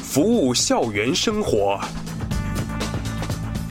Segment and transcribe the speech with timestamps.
[0.02, 1.78] 服务校园生活，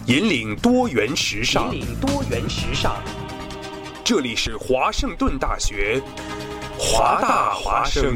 [0.07, 1.75] 引领多元时尚。
[1.75, 2.95] 引领多元时尚。
[4.05, 6.01] 这里是华盛顿大学，
[6.77, 8.15] 华大华生。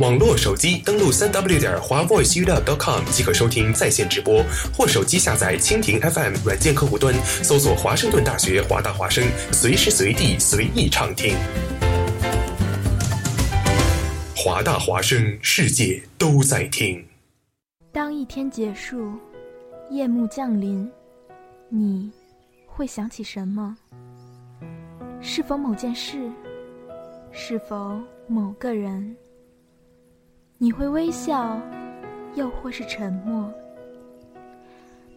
[0.00, 4.42] 网络手机登录三 w 点华 voiceuw.com 即可收听在线直播，
[4.74, 9.22] 或手机下载蜻蜓 FM 软件客户端，搜索华盛顿大学华大华声，
[9.52, 11.36] 随时随地随意畅听。
[14.34, 17.04] 华大华声，世界都在听。
[17.92, 19.12] 当一天结束，
[19.90, 20.90] 夜幕降临，
[21.68, 22.10] 你
[22.66, 23.76] 会想起什么？
[25.20, 26.16] 是否某件事？
[27.32, 29.14] 是否某个人？
[30.62, 31.58] 你会微笑，
[32.34, 33.50] 又或是沉默？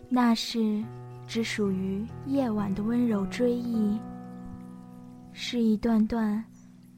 [0.08, 0.82] 那是
[1.28, 4.00] 只属于夜晚的温柔追忆，
[5.34, 6.42] 是一段段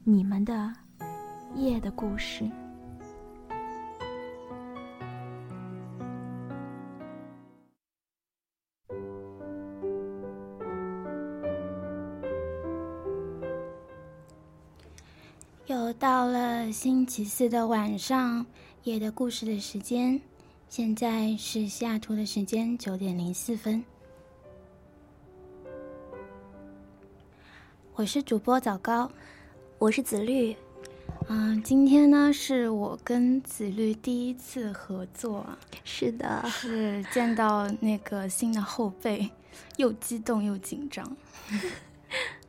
[0.04, 0.72] 你们的
[1.56, 2.48] 夜的故事。
[15.66, 18.46] 又到了星期四的晚上，
[18.84, 20.20] 夜的故事的时间。
[20.68, 23.84] 现在是西雅图的时间九点零四分。
[27.96, 29.10] 我是主播枣糕，
[29.80, 30.56] 我是紫绿。
[31.26, 35.44] 嗯，今天呢是我跟紫绿第一次合作，
[35.82, 39.28] 是的，是见到那个新的后辈，
[39.78, 41.16] 又激动又紧张。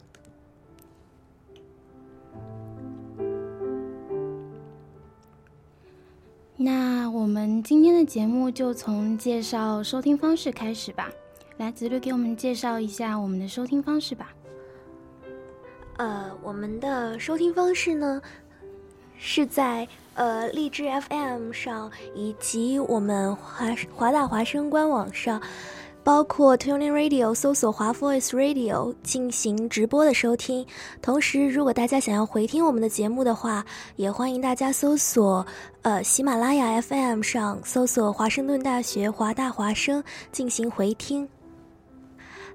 [6.59, 11.11] 那我们今天的节目就从介绍收听方式开始吧。
[11.57, 14.33] 来，子律给我们介绍一下我们的收听方式吧。
[15.97, 18.19] 呃，我们的收听方式呢，
[19.19, 25.39] 是在呃荔枝 FM 上以及我们华华大华声官网上。
[26.07, 30.65] 包括 Tuning Radio 搜索华 Voice Radio 进行直播的收听，
[31.01, 33.65] 同时如果大家想要回听我们的节目的话，
[33.97, 35.45] 也欢迎大家搜索
[35.81, 40.01] 呃喜马拉雅 FM 上搜索华盛顿大学华大华声
[40.31, 41.27] 进行回听。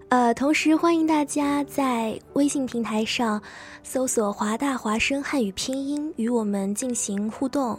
[0.09, 3.39] 呃，同时欢迎大家在微信平台上
[3.83, 7.79] 搜索华大华声汉语拼音与我们进行互动。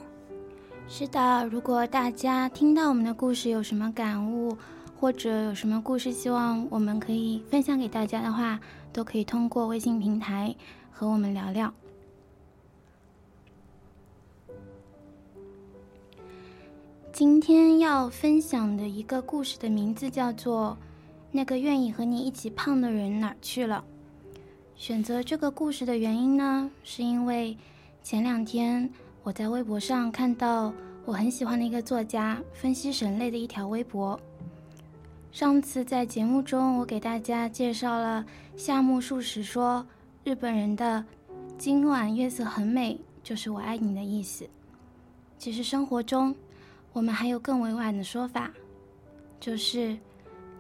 [0.88, 4.56] 是的，如果大家听到我们的故事有什么感悟？
[5.04, 8.58] 或者有什么故事希望我们可以分享给大家的话，
[8.94, 10.56] 都可以通过微信平台
[10.90, 11.74] 和我们聊聊。
[17.12, 20.78] 今天要分享的一个故事的名字叫做
[21.32, 23.84] 《那个愿意和你一起胖的人哪儿去了》。
[24.78, 27.58] 选择这个故事的原因呢，是因为
[28.02, 28.90] 前两天
[29.22, 30.74] 我在微博上看到
[31.04, 34.18] 我很喜欢的一个作家分析人类的一条微博。
[35.34, 38.24] 上次在节目中，我给大家介绍了
[38.56, 39.84] 夏目漱石说
[40.24, 41.04] 日本人的
[41.58, 44.48] “今晚月色很美”就是我爱你的意思。
[45.40, 46.36] 其实生活中，
[46.92, 48.54] 我们还有更委婉的说法，
[49.40, 49.98] 就是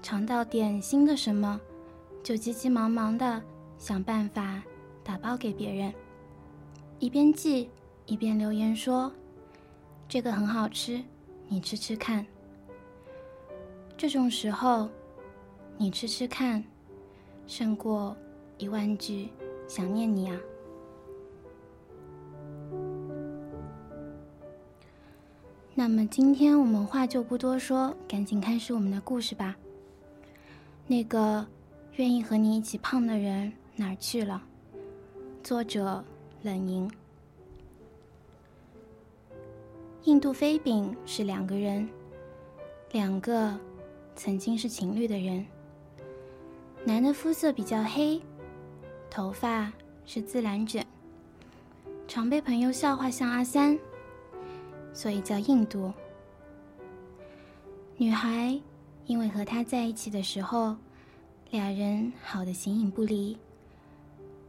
[0.01, 1.61] 尝到点新的什么，
[2.23, 3.39] 就急急忙忙的
[3.77, 4.59] 想办法
[5.03, 5.93] 打包给别人，
[6.97, 7.69] 一边寄
[8.07, 9.13] 一边留言说。
[10.09, 10.99] 这个很好吃，
[11.47, 12.25] 你吃吃看。
[14.03, 14.89] 这种时候，
[15.77, 16.61] 你吃吃看，
[17.47, 18.13] 胜过
[18.57, 19.29] 一万句
[19.65, 20.37] 想念你啊。
[25.73, 29.55] 那么今天我们话就不多说，赶紧开始我们的故事吧。
[30.85, 31.47] 那个
[31.95, 34.43] 愿意和你一起胖的人哪儿去了？
[35.41, 36.03] 作者：
[36.41, 36.91] 冷莹。
[40.03, 41.87] 印度飞饼是两个人，
[42.91, 43.57] 两个
[44.15, 45.45] 曾经是情侣的人。
[46.85, 48.21] 男的肤色比较黑，
[49.09, 49.71] 头发
[50.05, 50.85] 是自然卷，
[52.07, 53.77] 常被朋友笑话像阿三，
[54.93, 55.93] 所以叫印度。
[57.95, 58.59] 女孩
[59.05, 60.75] 因为和他在一起的时候，
[61.51, 63.37] 俩人好的形影不离，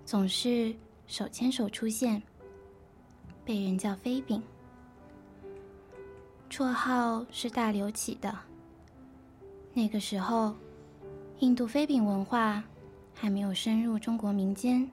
[0.05, 0.75] 总是
[1.07, 2.23] 手牵手出现，
[3.45, 4.43] 被人叫飞饼。
[6.51, 8.37] 绰号是大刘起的。
[9.77, 10.55] 那个时候，
[11.41, 12.63] 印度飞饼文化
[13.13, 14.89] 还没有深入中国民间，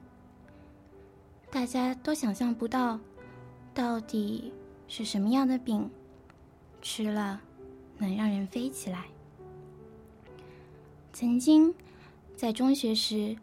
[1.51, 2.99] 大家都想象不到，
[3.75, 4.51] 到底
[4.87, 5.87] 是什么样的饼，
[6.81, 7.39] 吃了
[7.99, 9.05] 能让人飞起来。
[11.13, 11.71] 曾经
[12.35, 13.37] 在中学时，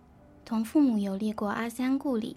[0.44, 2.36] 同父母游历过阿三故里，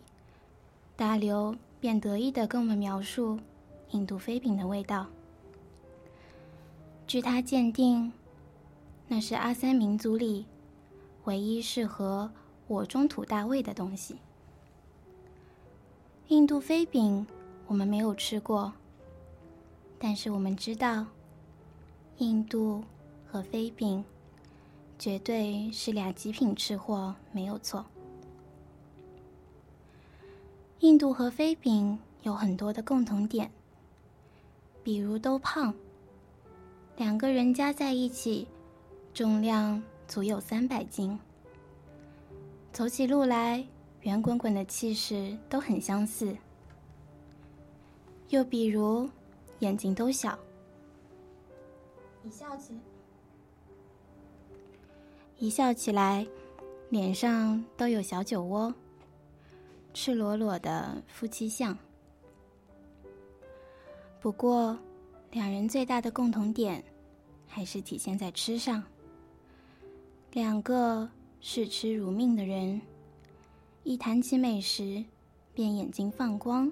[0.96, 3.40] 大刘便得意的跟我们描述
[3.90, 5.08] 印度飞饼的味道。
[7.08, 8.14] 据他鉴定，
[9.14, 10.46] 那是阿三民族里
[11.26, 12.32] 唯一适合
[12.66, 14.16] 我中土大卫的东西。
[16.30, 17.28] 印度飞饼
[17.68, 18.72] 我们没有吃过，
[20.00, 21.06] 但是我们知道，
[22.20, 22.86] 印度
[23.30, 24.02] 和飞饼
[24.98, 27.86] 绝对是俩极品吃货，没有错。
[30.80, 33.52] 印度和飞饼有很多的共同点，
[34.86, 35.74] 比如都胖。
[36.96, 38.48] 两个人加在一起，
[39.14, 41.20] 重量足有三百斤。
[42.72, 43.66] 走起路来，
[44.02, 46.36] 圆滚滚的气势都很相似。
[48.30, 49.10] 又比如，
[49.60, 50.40] 眼睛都小，
[52.24, 52.80] 一笑起，
[55.38, 56.26] 一笑起来，
[56.90, 58.74] 脸上都有小酒窝，
[59.94, 61.78] 赤裸裸的夫妻相。
[64.22, 64.78] 不过，
[65.32, 66.82] 两人最大的共同点。
[67.54, 68.82] 还是体现在吃上。
[70.34, 71.10] 两个
[71.42, 72.80] 视吃如命的人，
[73.84, 75.04] 一谈起美食，
[75.54, 76.72] 便眼睛放光。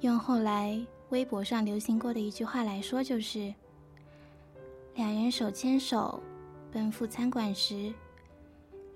[0.00, 3.52] 用后来微博上流行过的一句话来说，就是
[4.96, 6.22] ：“两人手牵手
[6.72, 7.92] 奔赴餐馆时，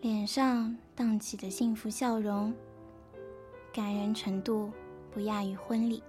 [0.00, 2.50] 脸上荡起的幸福笑容，
[3.74, 4.70] 感人程度
[5.10, 6.02] 不亚于婚礼。”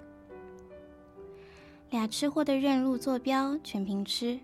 [1.91, 4.39] 俩吃货的认路坐标全凭吃。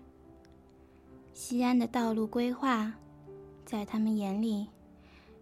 [1.32, 2.92] 西安的道路规划，
[3.64, 4.66] 在他们眼里，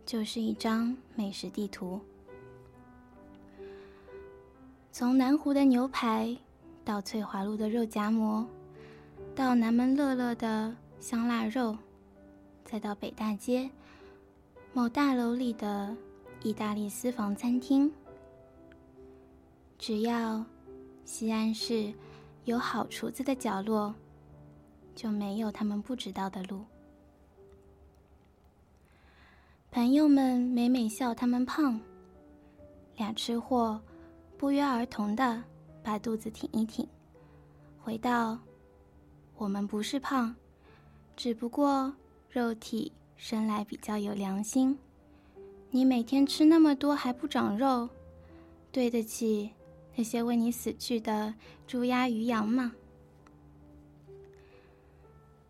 [0.07, 2.01] 就是一张美食地图。
[4.93, 6.37] 从南湖的牛排，
[6.85, 8.47] 到翠华路的肉夹馍，
[9.35, 11.77] 到南门乐乐的香腊肉，
[12.65, 13.71] 再到北大街
[14.73, 15.97] 某大楼里的
[16.43, 17.93] 意大利私房餐厅，
[19.79, 20.45] 只要。
[21.05, 21.91] 西安市
[22.45, 23.95] 有好厨子的角落，
[24.99, 26.65] 就没有他们不知道的路。
[29.71, 31.81] 朋友们每每笑他们胖，
[32.97, 33.81] 俩吃货
[34.37, 35.41] 不约而同的
[35.85, 36.85] 把肚子挺一挺，
[37.81, 38.37] 回道
[39.39, 40.35] ：“我们不是胖，
[41.17, 41.95] 只不过
[42.29, 44.77] 肉体生来比较有良心。
[45.71, 47.89] 你每天吃那么多还不长肉，
[48.73, 49.53] 对得起？”
[49.95, 51.35] 那些为你死去的
[51.69, 52.73] 猪鸭鱼羊吗？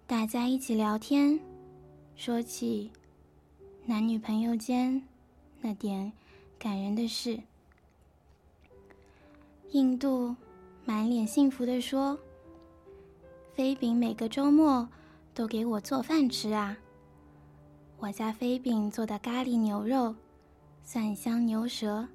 [0.09, 1.39] 大家一起聊天，
[2.17, 2.91] 说起
[3.85, 5.07] 男女朋友间
[5.61, 6.11] 那点
[6.59, 7.39] 感人的事。
[9.73, 10.35] 印度
[10.87, 12.19] 满脸幸福的说
[13.53, 14.89] ：“飞饼每个周末
[15.35, 16.75] 都给我做饭吃啊！
[17.99, 20.15] 我家飞饼做的咖喱牛肉、
[20.85, 22.09] 蒜香牛舌、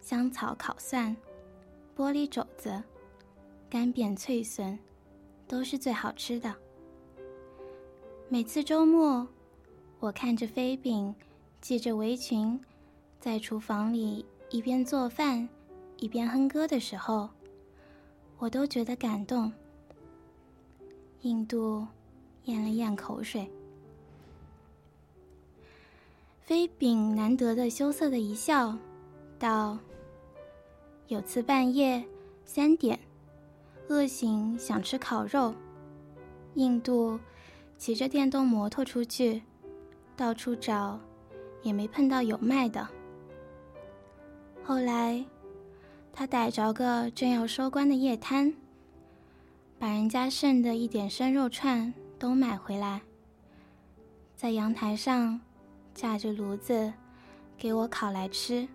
[0.00, 1.16] 香草烤蒜。”
[1.98, 2.80] 玻璃肘子、
[3.68, 4.78] 干煸脆笋
[5.48, 6.54] 都是最好吃的。
[8.32, 9.26] 每次周末，
[9.98, 11.12] 我看着飞饼
[11.60, 12.60] 系着围裙，
[13.18, 15.48] 在厨房里一边做饭
[15.96, 17.28] 一边哼歌的时候，
[18.38, 19.52] 我都觉得感动。
[21.22, 21.84] 印度
[22.44, 23.50] 咽了咽口水，
[26.40, 28.78] 飞饼难得的羞涩的一笑，
[29.40, 29.76] 道
[31.08, 32.04] ：“有次半夜
[32.44, 32.96] 三点，
[33.88, 35.52] 饿醒想吃烤肉，
[36.54, 37.18] 印度。”
[37.80, 39.40] 骑着电动摩托出去，
[40.14, 41.00] 到处找，
[41.62, 42.86] 也没碰到有卖的。
[44.62, 45.24] 后来，
[46.12, 48.54] 他逮着个正要收官的夜摊，
[49.78, 53.00] 把人家剩的一点生肉串都买回来，
[54.36, 55.40] 在阳台上
[55.94, 56.92] 架着炉子
[57.56, 58.68] 给我烤来吃。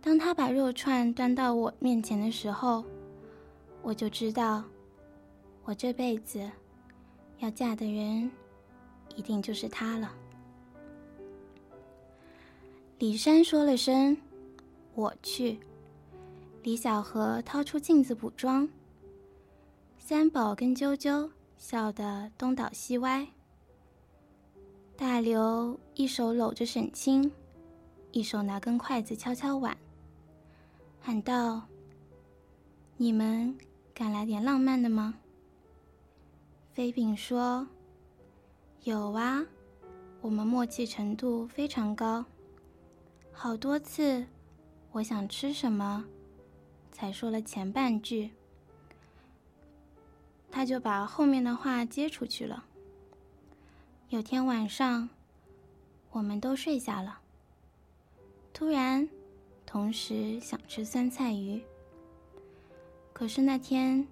[0.00, 2.84] 当他把肉串端到我面前的时候，
[3.82, 4.62] 我就知道，
[5.64, 6.48] 我这辈子。
[7.44, 8.30] 要嫁的人，
[9.16, 10.10] 一定就是他了。
[12.98, 14.16] 李山说了声
[14.96, 15.58] “我去”，
[16.64, 18.66] 李小河掏出镜子补妆，
[19.98, 23.28] 三宝跟啾啾笑得东倒西歪。
[24.96, 27.30] 大刘一手搂着沈清，
[28.12, 29.76] 一手拿根筷子敲敲碗，
[30.98, 31.60] 喊道
[32.96, 33.54] ：“你们
[33.92, 35.16] 敢来点浪漫的吗？”
[36.74, 37.68] 飞饼说
[38.82, 39.46] ：“有啊，
[40.20, 42.24] 我们默契程度非常高。
[43.30, 44.26] 好多次，
[44.90, 46.04] 我想吃什么，
[46.90, 48.32] 才说了前半句，
[50.50, 52.64] 他就把后面的话接出去了。
[54.08, 55.08] 有天晚上，
[56.10, 57.20] 我们都睡下了，
[58.52, 59.08] 突然，
[59.64, 61.62] 同时想吃酸菜鱼。
[63.12, 64.04] 可是那天，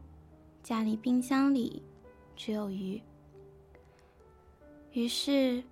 [0.63, 1.83] 家里冰箱里……”
[2.37, 3.01] 只有鱼，
[4.93, 5.63] 于是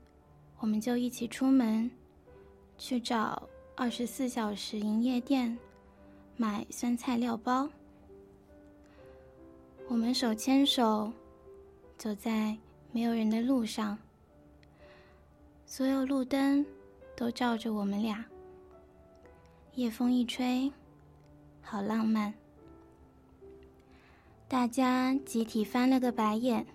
[0.58, 1.90] 我们就一起出门，
[2.78, 5.58] 去找二十四小时营业店
[6.36, 7.68] 买酸菜料包。
[9.88, 11.12] 我们手牵手
[11.98, 12.56] 走在
[12.92, 13.98] 没有人的路上，
[15.66, 16.64] 所有路灯
[17.16, 18.24] 都照着我们俩。
[19.74, 20.70] 夜风一吹，
[21.60, 22.32] 好浪漫。
[24.50, 26.66] 大家集体翻了个白眼。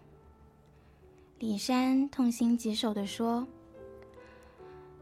[1.39, 3.45] 李山痛心疾首地说：“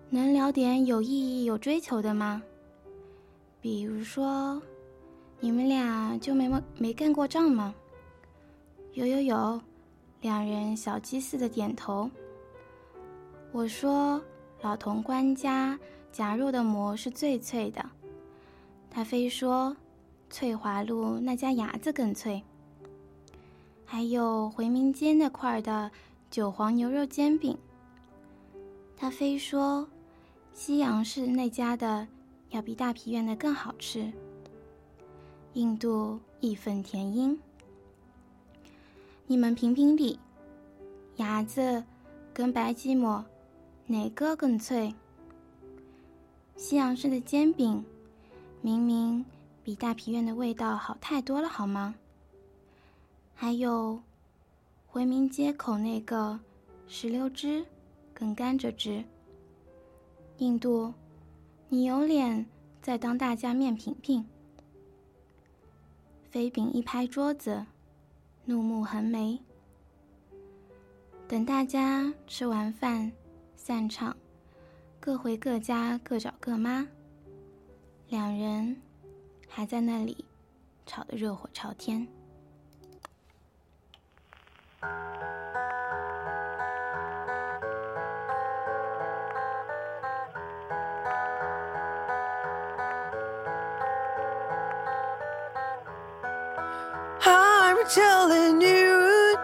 [0.10, 2.42] 能聊点有意义、有追求的吗？
[3.62, 4.60] 比如说，
[5.40, 7.76] 你们俩就没没干过仗吗？”
[8.94, 9.62] 有有有，
[10.22, 12.10] 两人小鸡似的点头。
[13.52, 14.20] 我说
[14.62, 15.80] ：“老潼关家
[16.12, 17.88] 夹肉的馍是最脆的。”
[18.90, 19.78] 他非说
[20.32, 22.42] ：“翠华路那家牙子更脆。”
[23.86, 25.92] 还有回民街那块的
[26.32, 27.58] 韭黄牛肉煎饼，
[28.98, 29.88] 他非说
[30.52, 32.08] 西洋市那家的
[32.50, 34.12] 要比大皮院的更好吃。
[35.54, 37.38] 印度义愤填膺，
[39.28, 40.20] 你们评评理，
[41.18, 41.84] 牙子
[42.34, 43.24] 跟白吉馍
[43.86, 44.96] 哪个更脆？
[46.56, 47.86] 西洋式的煎饼
[48.62, 49.24] 明明
[49.64, 51.94] 比大皮院的味道好太多了，好吗？
[53.44, 54.02] 还有，
[54.88, 56.40] 回民街口那个
[56.88, 57.66] 石榴汁
[58.14, 59.04] 跟甘蔗汁。
[60.38, 60.94] 印度，
[61.68, 62.46] 你有脸
[62.82, 64.26] 再当大家面品品？
[66.32, 67.66] 飞饼一拍桌子，
[68.46, 69.38] 怒目横眉。
[71.28, 73.12] 等大家吃完饭
[73.58, 74.16] 散场，
[75.02, 76.88] 各回各家各找各妈。
[78.08, 78.82] 两人
[79.50, 80.24] 还在那里
[80.86, 82.08] 吵得热火朝天。
[97.26, 99.36] I'm telling you,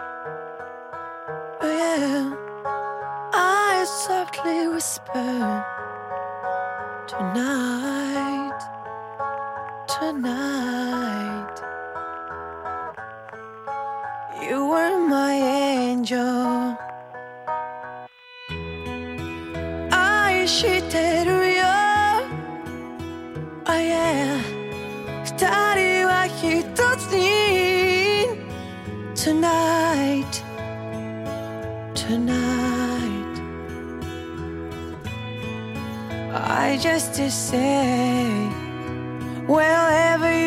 [1.62, 2.34] yeah,
[3.34, 5.66] I softly whisper
[7.08, 8.60] tonight,
[9.88, 10.59] tonight.
[32.10, 33.36] Tonight.
[36.34, 38.26] I just to say
[39.46, 40.39] Wherever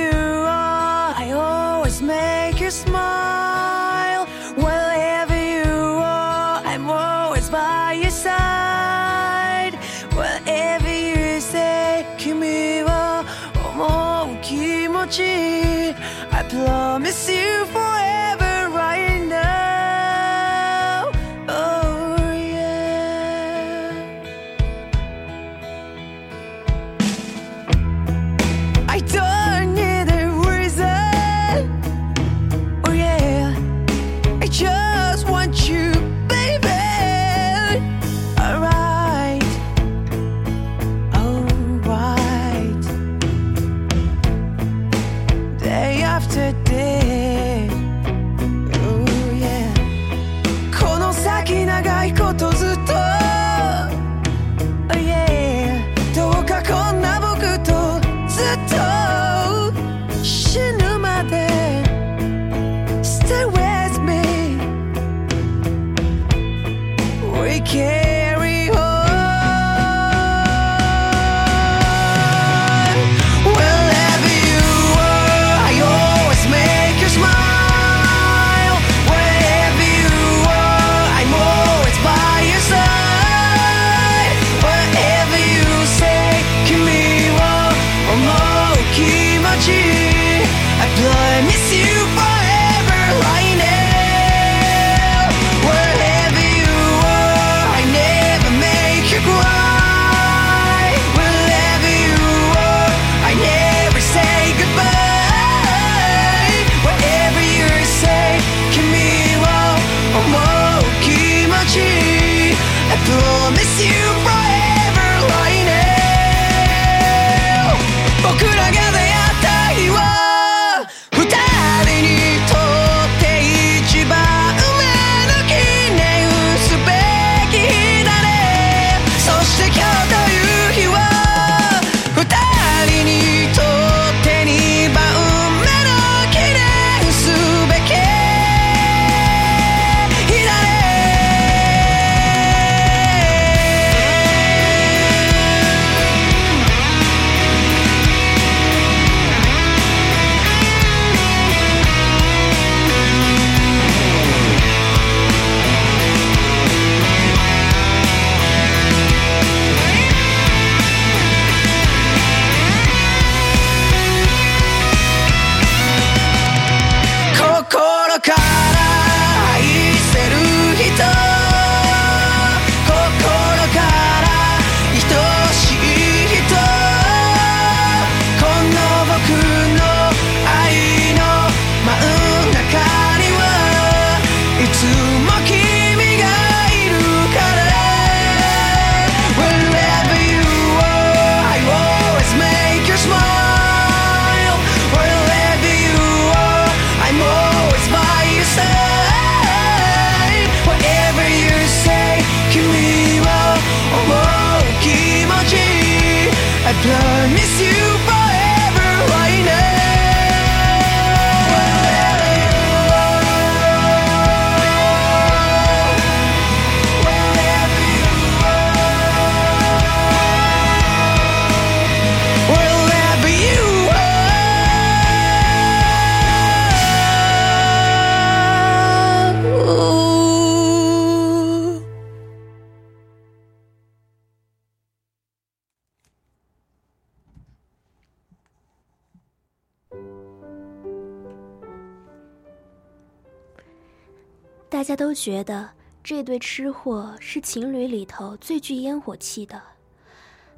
[244.82, 245.70] 大家都觉得
[246.02, 249.62] 这对吃货是情侣里头最具烟火气的，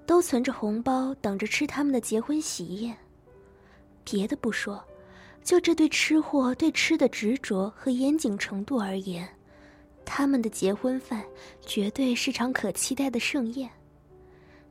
[0.07, 2.97] 都存着红包等着吃他们的结婚喜宴。
[4.03, 4.83] 别的不说，
[5.43, 9.29] 就这对吃货对吃的执着和严谨程度而言，
[10.07, 11.23] 他们的结婚饭
[11.61, 13.69] 绝对是场可期待的盛宴。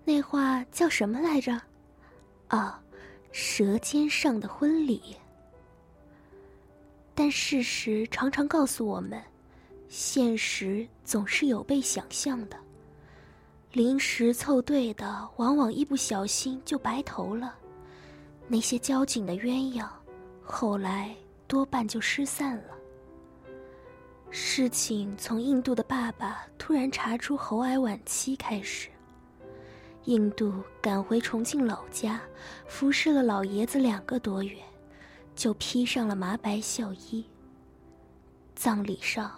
[0.04, 1.62] 那话叫什么来着？
[2.48, 2.82] 啊，
[3.32, 5.16] 舌尖上的婚礼。
[7.14, 9.22] 但事实常常告诉我们，
[9.96, 12.58] 现实总是有被想象的。
[13.74, 17.54] 临时凑对的，往往一不小心就白头了。
[18.48, 19.88] 那些交警的鸳鸯，
[20.42, 21.16] 后来
[21.48, 22.74] 多半就失散了。
[24.32, 28.90] 事情从印度的爸爸突然查出喉癌晚期开始。
[30.06, 30.52] 印度
[30.82, 32.20] 赶回重庆老家，
[32.66, 34.58] 服侍了老爷子两个多月，
[35.36, 37.24] 就披上了麻白孝衣。
[38.56, 39.32] 葬礼上，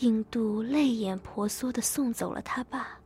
[0.00, 2.98] 印度泪眼婆娑的送走了他爸，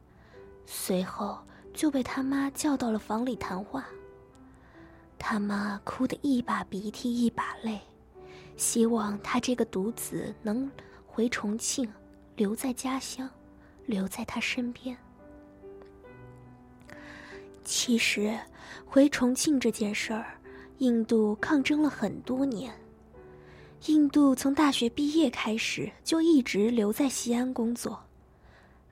[0.67, 1.39] 随后
[1.73, 3.87] 就被他妈叫到了房里谈话。
[5.17, 7.79] 他妈哭得一把鼻涕一把泪，
[8.57, 10.69] 希望他这个独子能
[11.07, 11.89] 回重庆，
[12.35, 13.31] 留在家乡，
[13.87, 14.97] 留在他身边。
[17.65, 18.37] 其实，
[18.85, 20.27] 回重庆这件事儿，
[20.79, 22.75] 印度抗争了很多年。
[23.87, 27.99] 印度从大学毕业开始就一直留在西安工作，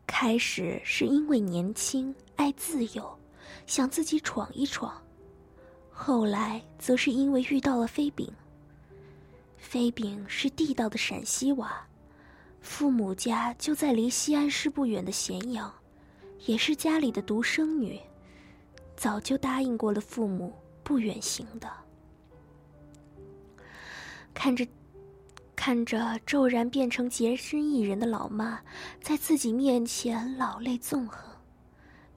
[0.07, 3.19] 开始是因为年轻爱自由，
[3.67, 5.01] 想自己闯一闯，
[5.91, 8.33] 后来则是因为遇到了飞饼。
[9.59, 11.87] 飞饼是地道的陕西娃，
[12.63, 15.71] 父母家就在离西安市不远的咸阳，
[16.47, 18.01] 也是家里的独生女。
[18.97, 21.71] 早就答应过了父母不远行的。
[24.35, 24.67] 看着，
[25.59, 28.61] 看着骤然变成孑身一人的老妈，
[29.03, 31.35] 在自己面前老泪纵横，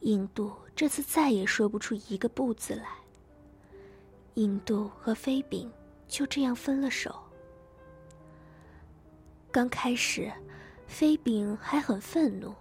[0.02, 2.86] 印度这次再也说不出一个不字来。
[4.36, 5.72] 印度和飞饼
[6.08, 7.20] 就这样分了手。
[9.52, 10.32] 刚开始，
[10.86, 12.54] 飞饼还很愤怒，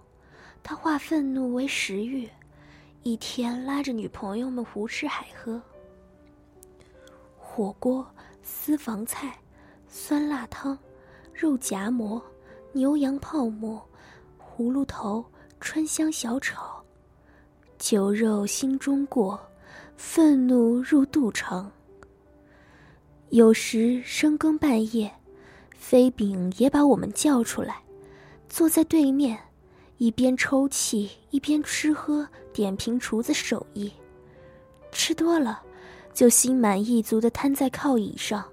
[0.63, 2.27] 他化愤怒为食欲。
[3.03, 5.61] 一天拉着女朋友们胡吃海喝，
[7.37, 8.03] 火锅、
[8.41, 9.37] 私房菜、
[9.93, 10.75] 酸辣汤、
[11.33, 12.19] 肉夹馍、
[12.71, 13.85] 牛羊泡馍、
[14.39, 15.23] 葫芦头、
[15.59, 16.81] 川香小炒，
[17.77, 19.37] 酒肉心中过，
[19.97, 21.69] 愤怒入肚肠。
[23.31, 25.11] 有时深更半夜，
[25.75, 27.83] 飞饼也把我们叫出来，
[28.47, 29.37] 坐在对面。
[29.97, 33.91] 一边抽泣一边吃喝，点评厨子手艺。
[34.91, 35.61] 吃多了，
[36.13, 38.43] 就心满意足地瘫在靠椅上，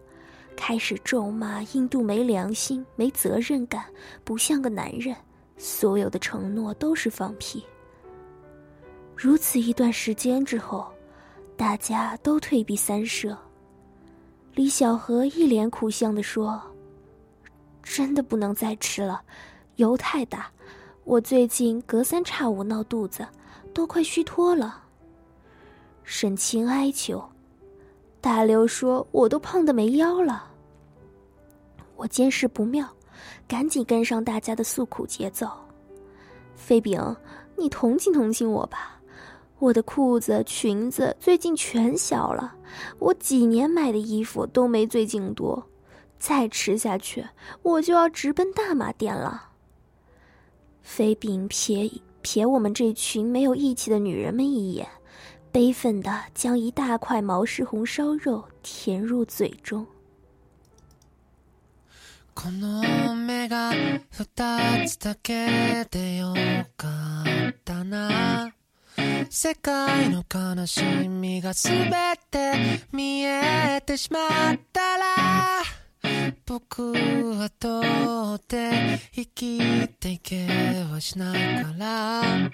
[0.58, 3.84] 开始咒骂印度没良心、没责任感，
[4.24, 5.14] 不像个男人，
[5.56, 7.64] 所有的承诺都是放屁。
[9.16, 10.88] 如此一段时间之后，
[11.56, 13.38] 大家都退避三舍。
[14.54, 16.60] 李小河一脸苦相地说
[17.80, 19.22] ：“真的不能再吃了，
[19.76, 20.50] 油太大。”
[21.04, 23.26] 我最近隔三差五闹肚子，
[23.72, 24.82] 都快虚脱了。
[26.02, 27.24] 沈清哀求，
[28.20, 30.47] 大刘说我都胖得没腰了。
[31.98, 32.88] 我见势不妙，
[33.48, 35.50] 赶紧跟上大家的诉苦节奏。
[36.54, 37.16] 飞饼，
[37.56, 39.00] 你同情同情我吧，
[39.58, 42.54] 我的裤子裙子最近全小了，
[43.00, 45.60] 我几年买的衣服都没最近多，
[46.20, 47.26] 再吃下去
[47.62, 49.48] 我就要直奔大马店了。
[50.82, 51.90] 飞饼瞥
[52.22, 54.86] 瞥我们这群没有义气的女人们一眼，
[55.50, 59.84] 悲愤地将一大块毛氏红烧肉填入嘴中。
[62.40, 63.72] この目が
[64.12, 66.32] 二つだけでよ
[66.76, 66.88] か
[67.48, 68.52] ったな。
[69.28, 71.90] 世界の悲しみが全
[72.30, 75.04] て見えてしまったら
[76.46, 77.80] 僕はど
[78.34, 80.46] うって生きていけ
[80.92, 82.50] はしないから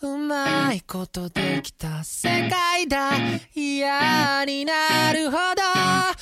[0.00, 3.10] うまいことできた世界だ。
[3.52, 6.12] 嫌になるほど、oh,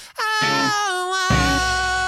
[1.20, 2.03] oh.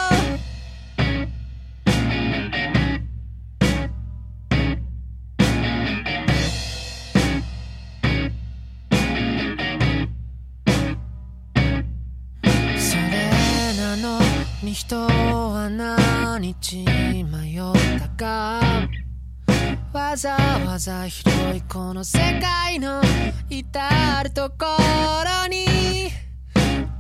[14.67, 18.61] に人は何日迷ったか。
[19.93, 20.31] わざ
[20.67, 23.01] わざ広いこの世界の
[23.49, 24.67] 至るとこ
[25.25, 26.11] ろに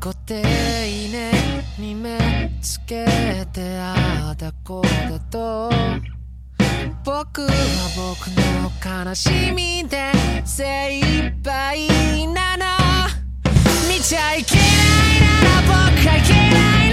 [0.00, 1.32] ご丁寧
[1.76, 3.04] に目つけ
[3.52, 5.68] てああだこうだと。
[7.04, 7.48] 僕は
[7.96, 8.70] 僕の
[9.06, 10.12] 悲しみで
[10.44, 11.88] 精一杯
[12.28, 12.64] なの。
[13.88, 14.64] 見ちゃいけない
[15.20, 16.85] なら僕はいけない。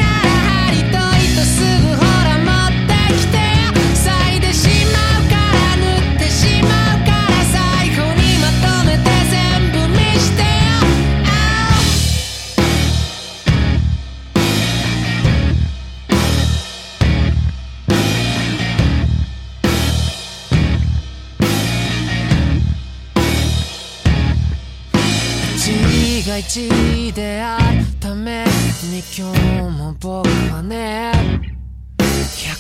[26.34, 28.44] が一であるため
[28.92, 31.12] に今日も僕はね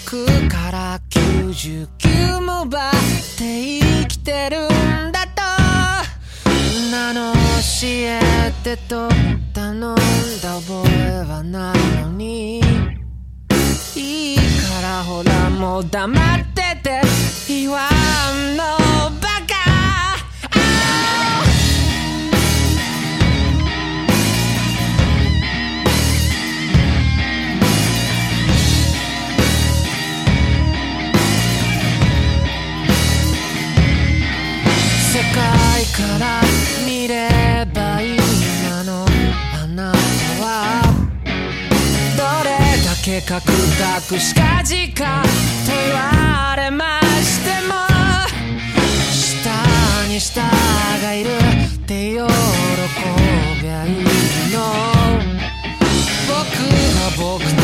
[0.05, 0.99] 100から
[1.53, 2.91] 99もばっ
[3.37, 5.43] て生きてるんだと。
[6.89, 7.39] 女の教
[7.83, 9.07] えてと
[9.53, 9.95] 頼んだ
[10.61, 12.59] 覚えはないのに。
[13.95, 17.01] いいからほらもう黙ってて。
[17.47, 17.87] 言わ
[18.33, 18.82] んの。
[35.93, 36.41] から
[36.87, 37.29] 見れ
[37.71, 38.17] ばいい
[38.65, 39.05] 今の
[39.53, 39.97] あなた
[40.43, 40.81] は
[42.17, 42.49] どれ
[42.83, 47.75] だけカクカクしかじかと言われましても
[49.11, 50.41] 下に下
[51.03, 53.93] がいるって喜びゃいい
[54.51, 54.57] の
[56.27, 56.41] 僕
[56.97, 57.61] は僕の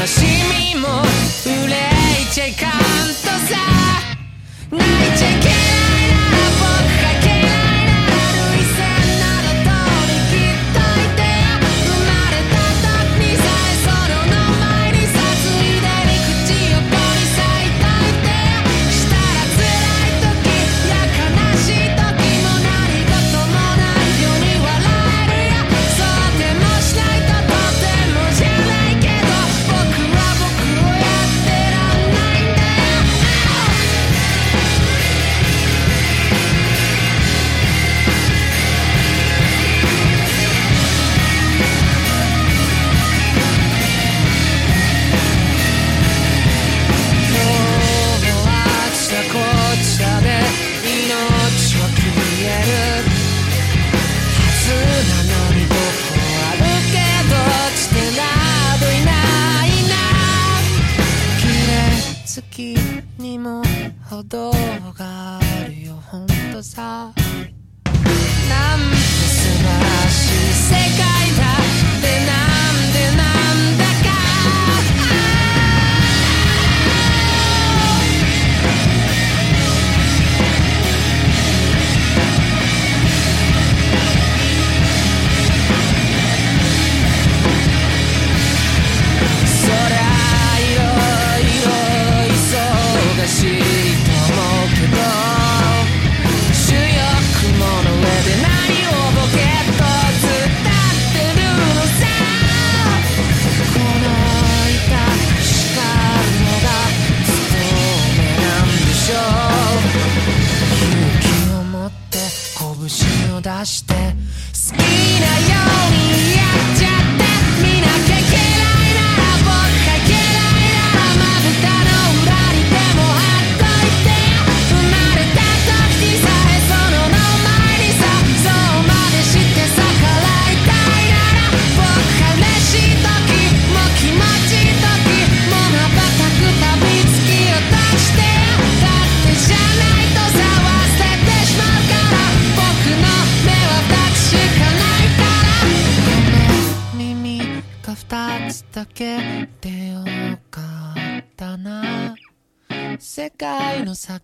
[0.00, 0.26] 悲し
[0.74, 0.88] みも
[1.46, 1.70] 憂
[2.22, 3.14] いちゃいかんと
[3.54, 4.11] さ。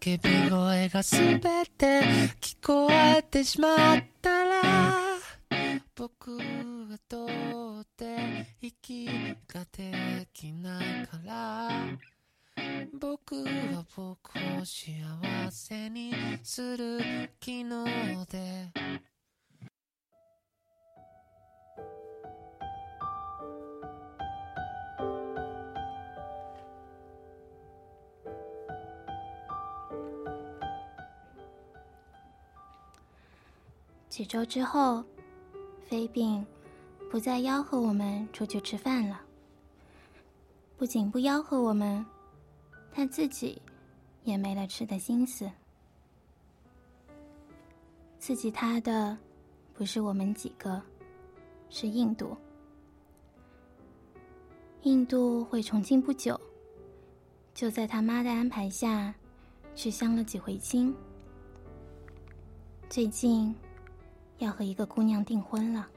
[0.01, 2.03] 叫び声が全て
[2.41, 4.63] 聞こえてしまったら
[5.97, 6.43] 僕は
[7.09, 9.09] どうって息
[9.53, 11.69] ができないから
[13.01, 14.31] 僕は僕
[14.61, 14.93] を幸
[15.51, 16.13] せに
[16.45, 17.01] する
[17.41, 17.85] 機能
[18.27, 18.71] で
[34.19, 35.05] 几周之后，
[35.87, 36.45] 飞病
[37.09, 39.21] 不再吆喝我们出去吃饭了。
[40.77, 42.05] 不仅不吆喝我们，
[42.91, 43.63] 他自己
[44.25, 45.49] 也没了吃的心思。
[48.19, 49.17] 刺激他的
[49.73, 50.83] 不是我们几个，
[51.71, 52.37] 是印度。
[54.83, 56.41] 印度回重庆不久，
[57.55, 59.15] 就在他妈的安排下，
[59.77, 60.93] 去相了几回亲。
[62.89, 63.55] 最近。
[64.39, 65.89] 要和一个姑娘订婚了。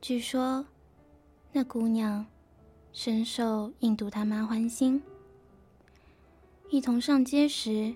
[0.00, 0.64] 据说，
[1.52, 2.24] 那姑娘
[2.92, 5.02] 深受印度他妈欢心。
[6.70, 7.94] 一同上街时，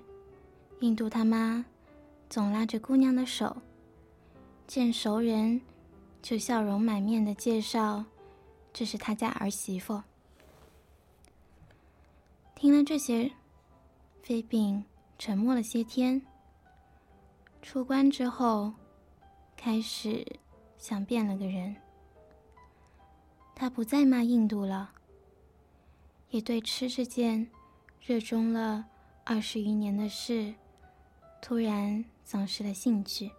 [0.81, 1.65] 印度他妈
[2.29, 3.57] 总拉着姑娘的手，
[4.67, 5.61] 见熟人
[6.23, 8.05] 就笑容满面的介绍
[8.73, 10.03] ：“这是他家儿媳妇。”
[12.57, 13.31] 听了这些，
[14.23, 14.83] 飞饼
[15.19, 16.23] 沉默了些天。
[17.63, 18.73] 出关之后，
[19.57, 20.27] 开始
[20.77, 21.75] 想变了个人。
[23.55, 24.91] 他不再骂印度了，
[26.31, 27.49] 也对吃这件
[28.01, 28.85] 热衷了
[29.25, 30.53] 二十余年的事
[31.41, 33.31] 突然丧失了兴趣。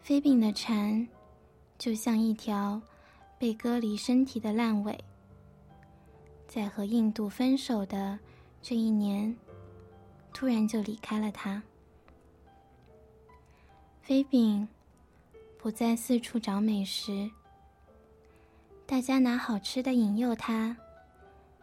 [0.00, 1.06] 飞饼的蝉
[1.76, 2.80] 就像一条
[3.38, 4.98] 被割离身体的烂尾，
[6.48, 8.18] 在和印度分手的
[8.62, 9.36] 这一年，
[10.38, 11.62] 突然就离开了他。
[14.02, 14.68] 飞饼
[15.56, 17.30] 不再四处找美食。
[18.84, 20.76] 大家拿好吃的引诱他，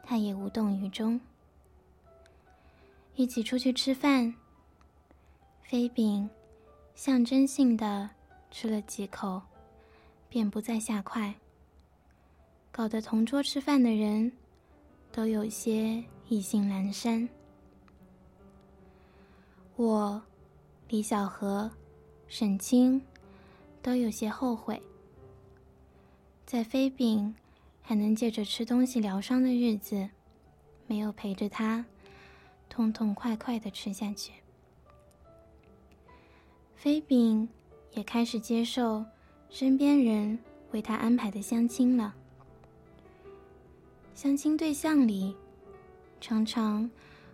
[0.02, 1.22] 他也无动于衷。
[3.14, 4.34] 一起出去吃饭，
[5.62, 6.28] 飞饼
[6.96, 8.10] 象征性的
[8.50, 9.40] 吃了几口，
[10.30, 11.36] 便不再下筷，
[12.72, 14.32] 搞得同桌吃饭的人
[15.12, 17.30] 都有些意兴阑珊。
[19.76, 20.22] 我、
[20.88, 21.70] 李小河、
[22.28, 23.02] 沈清
[23.82, 24.80] 都有些后悔。
[26.46, 27.34] 在飞饼
[27.82, 30.08] 还能借着吃东西疗伤的日子，
[30.86, 31.84] 没有陪着他
[32.70, 34.32] 痛痛快快的吃下去。
[36.76, 37.50] 飞饼
[37.94, 39.04] 也开始接受
[39.50, 40.38] 身边人
[40.72, 42.14] 为他安排的相亲了。
[44.14, 45.36] 相亲对象里，
[46.22, 46.88] 常常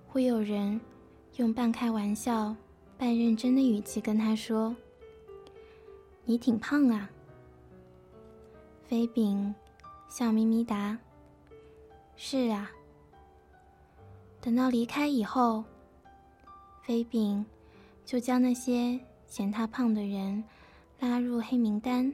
[0.08, 0.80] 会有人
[1.39, 2.54] 用半开玩笑、
[2.97, 4.75] 半认真的语气跟他说
[6.25, 7.10] ：“你挺胖啊。”
[8.86, 9.56] 飞饼
[10.10, 10.97] 笑眯眯答
[12.17, 12.69] ：“是啊。”
[14.41, 15.63] 等到离开以后，
[16.84, 17.45] 飞饼
[18.04, 20.43] 就将那些嫌他胖的人
[20.99, 22.13] 拉入黑名单，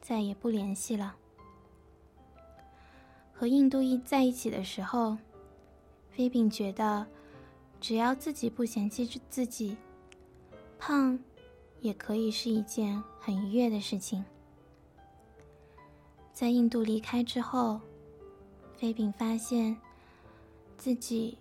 [0.00, 1.14] 再也不联系了。
[3.32, 5.16] 和印度一在一起的时候，
[6.10, 7.06] 飞饼觉得，
[7.80, 9.76] 只要自己不嫌弃自己，
[10.78, 11.18] 胖
[11.80, 14.24] 也可以是一件很愉悦的事情。
[16.32, 17.80] 在印度离开之后，
[18.76, 19.76] 飞饼发现
[20.76, 21.38] 自己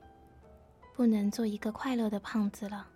[0.96, 2.88] 不能做一个快乐的胖子了。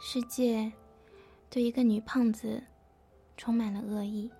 [0.00, 0.72] 世界
[1.48, 2.62] 对一个女胖子
[3.36, 4.30] 充满了恶意。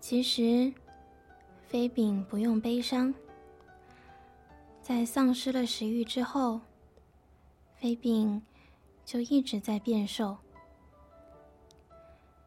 [0.00, 0.72] 其实，
[1.68, 3.12] 飞饼不用悲伤。
[4.80, 6.60] 在丧失了食欲之后，
[7.74, 8.40] 飞饼
[9.04, 10.36] 就一直在变瘦。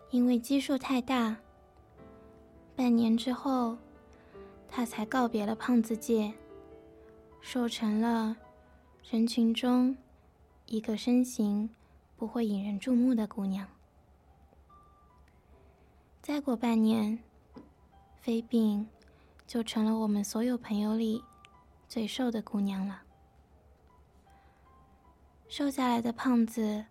[0.10, 1.36] 因为基数太大，
[2.76, 3.78] 半年之后，
[4.70, 6.34] 他才告别了胖子界，
[7.42, 8.38] 瘦成了
[9.12, 9.96] 人群中
[10.66, 11.70] 一个身形
[12.16, 13.68] 不会引人注目的姑娘。
[16.22, 17.20] 再过半年，
[18.22, 18.88] 飞饼
[19.50, 21.24] 就成了我们所有朋友里
[21.88, 23.02] 最瘦的姑娘了。
[25.48, 26.86] 瘦下来的胖子，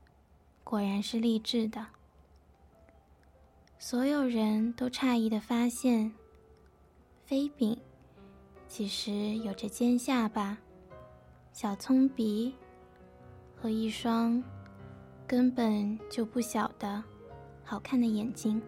[0.64, 1.86] 果然是励志的。
[3.78, 6.12] 所有人都诧异的发现，
[7.24, 7.78] 飞饼
[8.66, 10.58] 其实有着尖下巴、
[11.52, 12.52] 小葱鼻
[13.54, 14.42] 和一双
[15.28, 17.04] 根本就不小的
[17.62, 18.60] 好看的眼睛。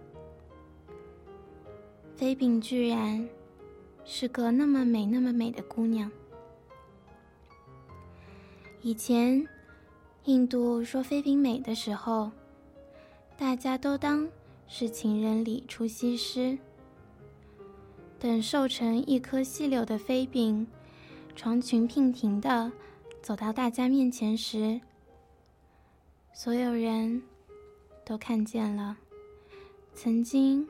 [2.14, 3.28] 飞饼居然
[4.04, 6.10] 是个那么美、那么美的姑娘。
[8.82, 9.46] 以前
[10.24, 12.30] 印度说飞饼美的时候，
[13.36, 14.28] 大家都当。
[14.72, 16.56] 是情人里出西施。
[18.20, 20.64] 等瘦成一棵细柳的飞饼，
[21.34, 22.70] 床裙娉婷的
[23.20, 24.80] 走到大家面前时，
[26.32, 27.20] 所有人
[28.04, 28.96] 都看见了
[29.92, 30.68] 曾经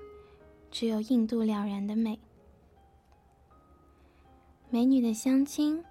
[0.71, 2.19] 只有印度了然的美。
[4.73, 5.85] 美女的相亲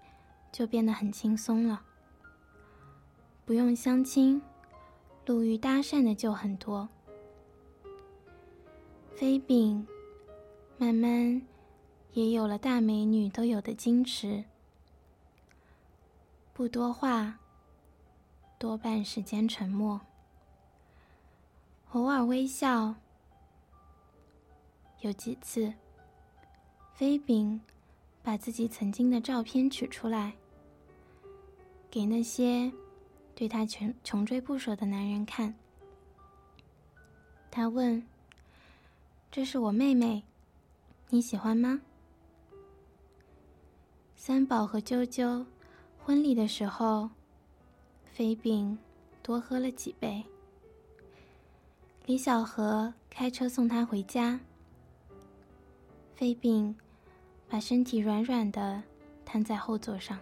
[0.53, 1.81] 就变得很轻松了，
[3.45, 4.41] 不用相亲，
[5.25, 6.87] 路遇搭讪的就很多。
[9.17, 9.85] 飞饼
[10.77, 11.41] 慢慢
[12.13, 14.45] 也有了大美女都有的矜持，
[16.53, 17.37] 不多话，
[18.57, 19.99] 多半时间沉默，
[21.91, 22.95] 偶尔微笑。
[25.01, 25.73] 有几次，
[26.93, 27.59] 飞饼
[28.23, 30.33] 把自己曾经的照片取出来，
[31.89, 32.71] 给那些
[33.35, 35.53] 对他穷穷追不舍的男人看。
[37.49, 38.05] 他问。
[39.31, 40.23] 这是我妹妹，
[41.09, 41.81] 你喜欢吗？
[44.15, 45.45] 三宝和啾啾
[45.99, 47.11] 婚礼的时候，
[48.11, 48.75] 飞饼
[49.21, 50.25] 多喝了几杯。
[52.07, 54.39] 李小河开车送他回家，
[56.15, 56.75] 飞饼
[57.49, 58.83] 把身体软软的
[59.25, 60.19] 瘫在后座上。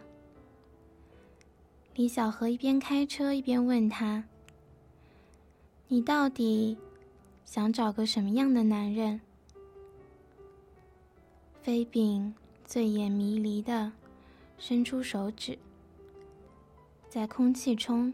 [1.93, 4.23] 李小河一边开车一边问他
[5.89, 6.77] ：“你到底
[7.43, 9.19] 想找个什么样的男人？
[11.61, 13.91] 飞饼醉眼迷离的
[14.57, 15.59] 伸出手指，
[17.09, 18.13] 在空气中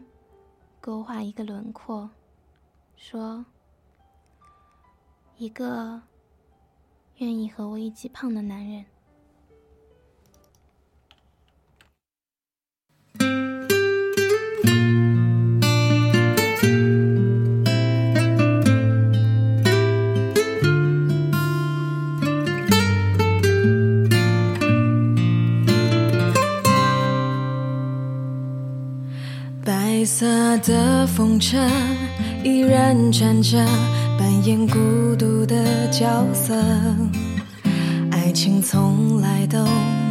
[0.80, 2.10] 勾画一个轮廓，
[2.96, 3.44] 说
[5.38, 6.02] ：“一个
[7.18, 8.84] 愿意和我一起胖的男人。”
[30.66, 31.58] 的风车
[32.42, 33.58] 依然转着，
[34.18, 34.78] 扮演孤
[35.18, 35.54] 独的
[35.90, 36.54] 角色。
[38.10, 39.58] 爱情从来都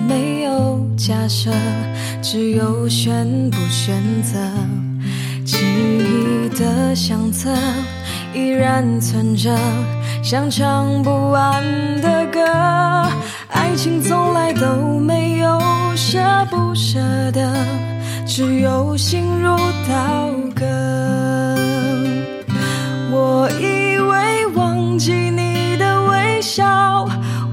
[0.08, 1.50] 没有假设，
[2.22, 4.38] 只有选不选择。
[5.44, 7.50] 记忆的相册
[8.36, 9.58] 依然存着，
[10.22, 11.64] 像唱不完
[12.00, 12.40] 的歌。
[13.48, 15.60] 爱情从来都没有
[15.96, 16.20] 舍
[16.52, 17.00] 不舍
[17.32, 17.52] 得。
[18.26, 19.56] 只有心如
[19.88, 20.70] 刀割割。
[23.12, 27.08] 我以为忘记你的微笑，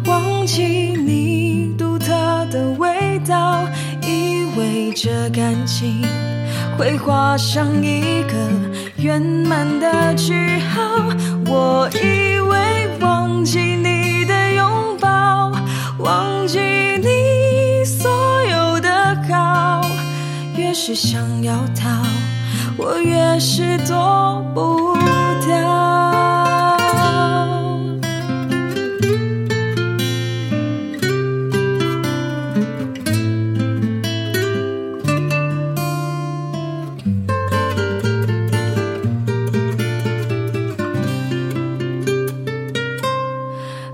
[0.06, 2.14] 忘记你独特
[2.50, 3.64] 的味道，
[4.02, 6.02] 以为这感情
[6.78, 8.34] 会画上一个
[8.96, 10.80] 圆满的句号。
[11.46, 15.52] 我以为忘记你的拥抱，
[15.98, 18.10] 忘记你所
[18.44, 19.80] 有的好。
[20.56, 21.88] 越是想要逃，
[22.82, 24.96] 我越是躲不
[25.46, 25.54] 掉。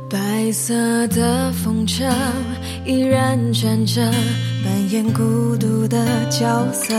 [0.08, 2.04] 白色的风筝
[2.84, 4.00] 依然转着，
[4.64, 5.98] 扮演孤独的
[6.30, 6.94] 角色。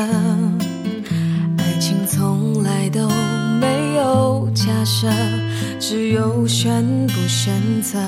[5.79, 7.99] 只有选不选择。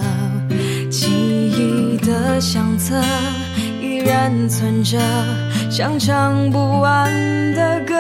[0.90, 1.08] 记
[1.52, 2.96] 忆的相册
[3.82, 4.98] 依然存着，
[5.70, 7.12] 像唱不完
[7.54, 7.96] 的歌。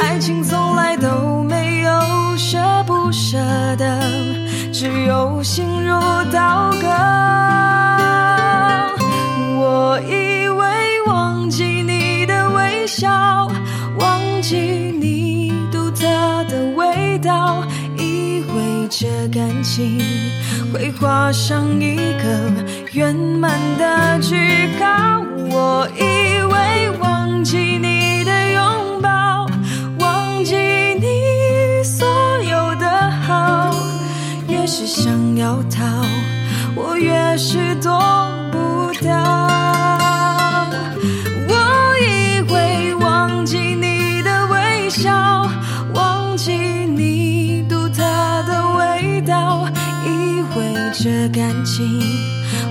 [0.00, 1.90] 爱情从来都没有
[2.36, 3.38] 舍不舍
[3.76, 4.00] 得，
[4.72, 5.98] 只有心如
[6.32, 7.57] 刀割。
[18.90, 20.00] 这感情
[20.72, 22.50] 会画上一个
[22.92, 24.34] 圆满的句
[24.78, 25.20] 号。
[25.50, 29.46] 我以为忘记你的拥抱，
[29.98, 32.06] 忘记你所
[32.42, 33.70] 有的好，
[34.48, 35.84] 越是想要逃，
[36.74, 37.92] 我越是躲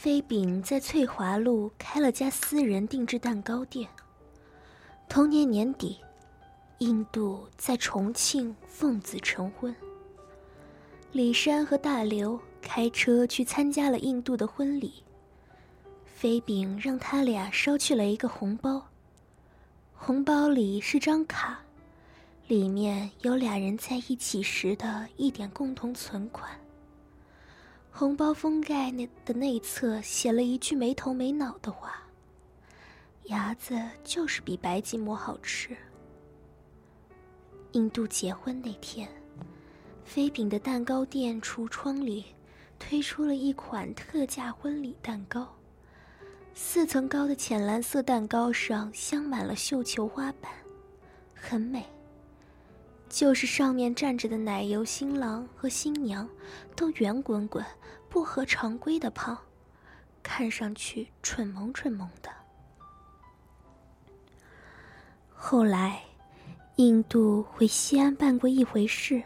[0.00, 3.88] 飞饼在翠华路开了家私人定制蛋糕店。
[5.08, 5.98] 同年年底，
[6.78, 9.74] 印度在重庆奉子成婚。
[11.10, 15.02] 李珊和大刘开车去参加了印度的婚礼。
[16.04, 18.86] 飞饼让他俩捎去了一个红包，
[19.96, 21.58] 红包里是张卡，
[22.46, 26.48] 里面有俩人在一起时的一点共同存款。
[27.98, 32.00] 红包封盖那的内侧写了一句没头没脑的话
[33.26, 35.76] ：“牙子就是比白吉馍好吃。”
[37.74, 39.08] 印度结婚那天，
[40.04, 42.26] 飞饼的蛋糕店橱窗里
[42.78, 45.48] 推出了一款特价婚礼蛋糕。
[46.54, 50.52] 四层高的浅蓝色蛋糕上镶满了绣球花瓣，
[51.34, 51.84] 很美。
[53.08, 56.28] 就是上面站着的奶油新郎和新娘，
[56.76, 57.64] 都圆滚滚、
[58.08, 59.36] 不合常规的胖，
[60.22, 62.30] 看上去蠢萌蠢萌的。
[65.34, 66.02] 后来，
[66.76, 69.22] 印度回西安办过一回事，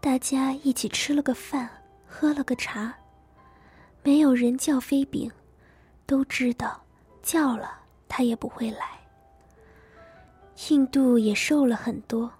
[0.00, 1.68] 大家一起吃了个饭，
[2.06, 2.94] 喝了个茶，
[4.02, 5.30] 没有人叫飞饼。
[6.04, 6.82] 都知道，
[7.22, 8.86] 叫了他也不会来。
[10.68, 12.30] 印度也瘦了很多，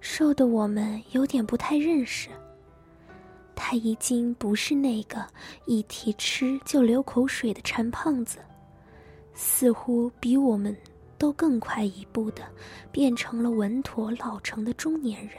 [0.00, 2.28] 瘦的我们有点不太认识。
[3.54, 5.26] 他已经不是那个
[5.66, 8.38] 一提吃就流口水的馋胖子，
[9.34, 10.74] 似乎比我们
[11.18, 12.42] 都更快一步的
[12.92, 15.36] 变成了稳妥老成的中年人。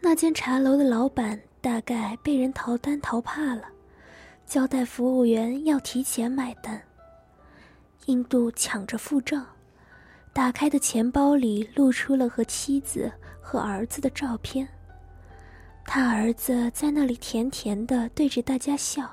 [0.00, 3.64] 那间茶楼的老板大概被人逃单逃怕了。
[4.46, 6.80] 交代服务员要提前买单。
[8.06, 9.46] 印度抢着付账，
[10.34, 13.10] 打开的钱包里露出了和妻子
[13.40, 14.68] 和儿子的照片。
[15.86, 19.08] 他儿子在那里甜甜的对着大家笑，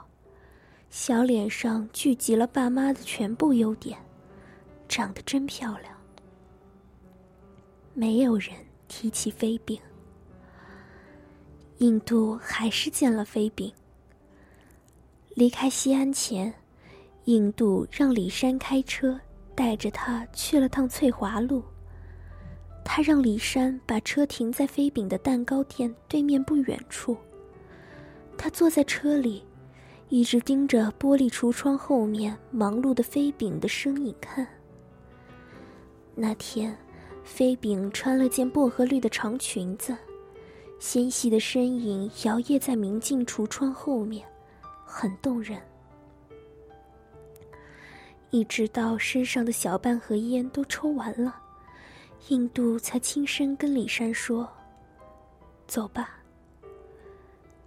[0.89, 3.99] 小脸上聚集了爸妈的全部优点，
[4.89, 5.93] 长得真漂亮。
[7.93, 8.49] 没有人
[8.87, 9.79] 提起飞饼，
[11.77, 13.71] 印度还是见了飞饼。
[15.35, 16.51] 离开西安前，
[17.25, 19.19] 印度让李山开车
[19.61, 21.63] 带着他去了趟翠华路。
[22.83, 27.15] 他让李山把车停在飞饼的蛋糕店对面不远处。
[28.35, 29.45] 他坐在车里，
[30.09, 34.47] 一直盯着玻璃橱窗后面忙碌的飞饼的身影看。
[36.15, 36.75] 那天，
[37.23, 39.95] 飞饼穿了件薄荷绿的长裙子，
[40.79, 44.25] 纤细的身影摇曳在明镜橱窗后面。
[44.83, 45.61] 很动人，
[48.31, 51.35] 一直到身上的小半盒烟都抽完了，
[52.29, 54.49] 印度才轻声跟李山说
[55.67, 56.17] ：“走吧。”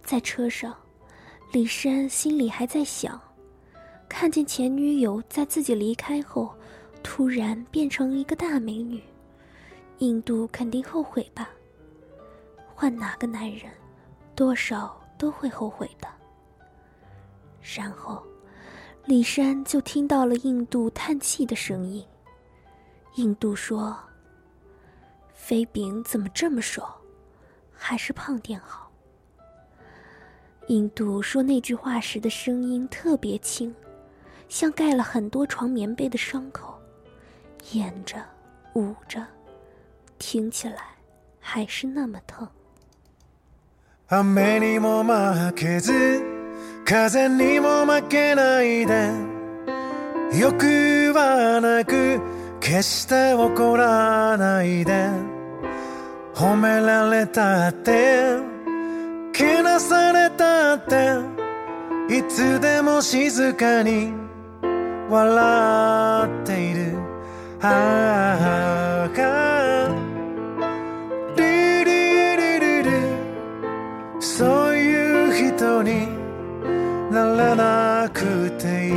[0.03, 0.75] 在车上，
[1.51, 3.19] 李山心里还在想：
[4.09, 6.53] 看见前女友在自己离开后，
[7.03, 9.03] 突然变成一个大美女，
[9.99, 11.49] 印度肯定后悔吧？
[12.73, 13.71] 换哪个男人，
[14.35, 16.07] 多少都会后悔的。
[17.61, 18.23] 然后，
[19.07, 22.03] 李山就听到了印度叹气的声音。
[23.17, 23.95] 印度说
[25.31, 26.83] ：“飞饼怎么这么瘦？
[27.71, 28.91] 还是胖点好。”
[30.69, 33.71] 印度说那句话时的声音特别轻，
[34.49, 36.73] 像盖了很多床棉被的伤口，
[37.73, 38.25] 掩着、
[38.73, 39.23] 捂着，
[40.17, 40.95] 听起来
[41.39, 42.47] 还是那么疼。
[46.85, 49.09] 風にも負けないで。
[50.39, 52.21] 欲はなく
[52.59, 55.09] 決して怒らないで。
[56.35, 58.37] 褒められたって
[59.33, 64.13] けなされたっていつでも静かに
[65.09, 66.97] 笑っている。
[67.61, 69.45] ああ
[71.35, 71.85] リリ
[72.37, 72.91] リリリ
[74.19, 76.14] そういう人に
[77.15, 78.93] ならなくていい。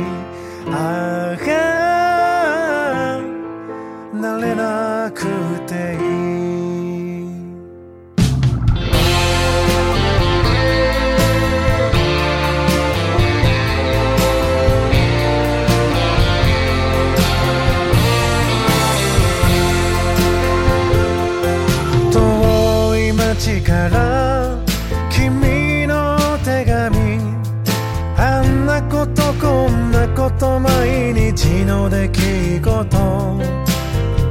[30.31, 33.59] と毎日の出来事。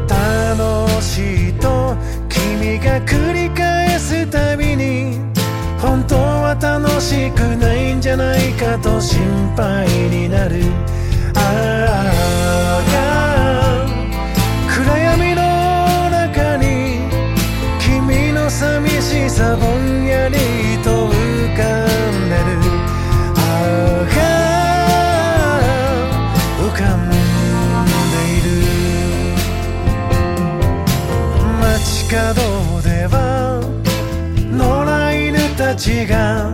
[0.09, 1.97] 楽しいと
[2.29, 5.19] 君が繰り返すたびに。
[5.81, 9.21] 本当は楽しくないんじゃないかと心
[9.57, 9.78] 配。
[35.79, 36.51] ちが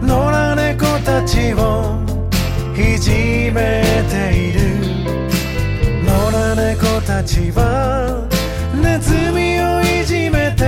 [0.00, 2.00] 野良猫たちを
[2.74, 3.10] いじ
[3.52, 4.60] めている。
[6.02, 8.26] 野良猫たちは
[8.74, 10.64] ネズミをいじめて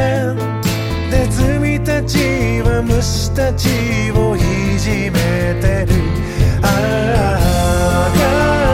[1.11, 3.69] ネズミたちは虫たち
[4.13, 4.41] をい
[4.79, 5.95] じめてる。
[6.63, 6.65] あ
[7.41, 8.66] あ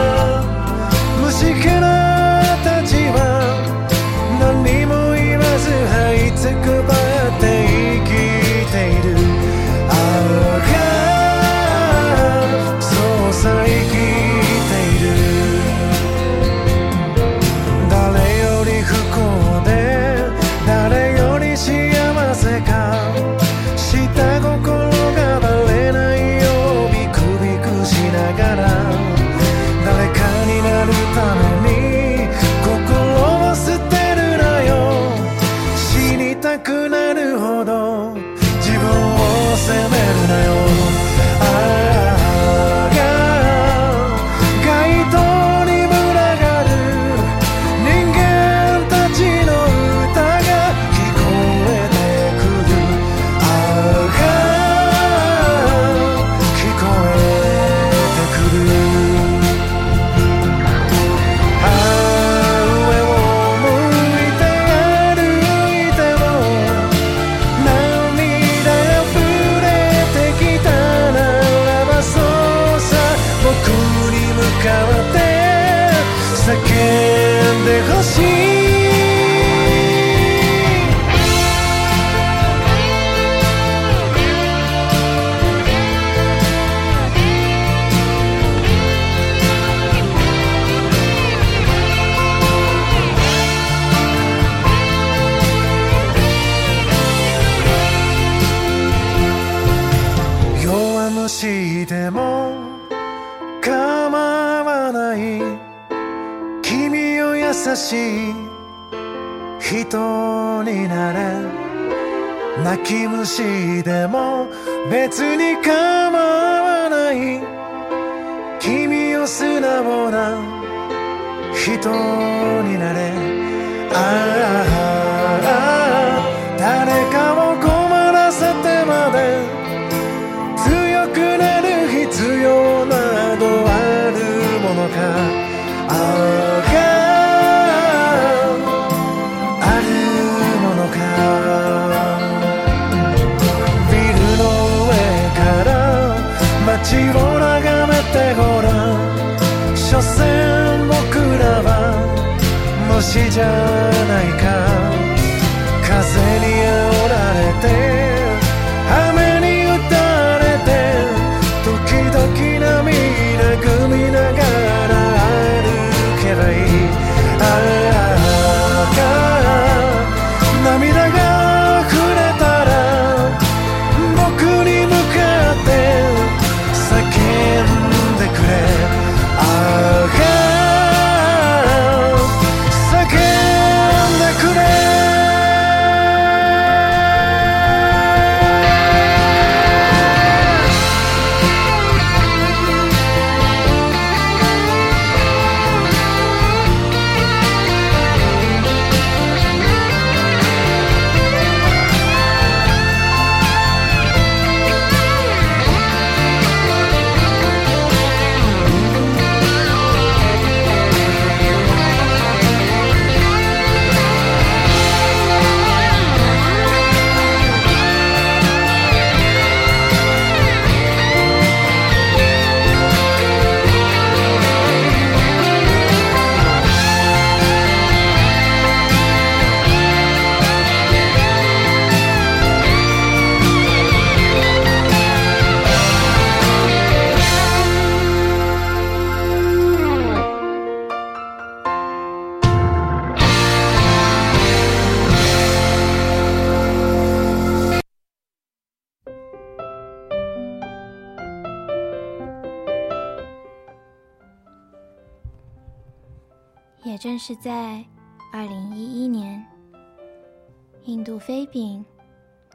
[261.13, 261.85] 印度飞饼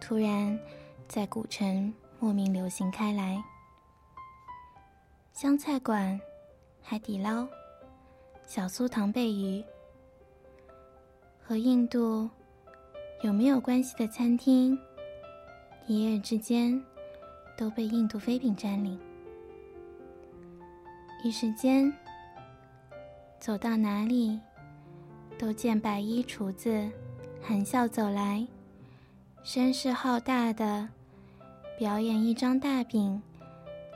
[0.01, 0.59] 突然
[1.07, 3.41] 在古城莫名流行开来，
[5.33, 6.21] 湘菜馆、
[6.83, 7.47] 海底捞、
[8.49, 9.65] 小酥糖贝鱼。
[11.41, 12.29] 和印度
[13.23, 14.77] 有没有关系的餐厅，
[15.87, 16.85] 一夜之间
[17.57, 18.99] 都被印度飞饼占领。
[21.23, 21.97] 一时间
[23.39, 24.41] 走到哪里
[25.39, 26.91] 都见白衣厨子。
[27.43, 28.47] 含笑走来，
[29.43, 30.89] 声势浩大的
[31.79, 33.23] 表演一张大饼